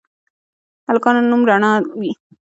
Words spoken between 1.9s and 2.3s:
وي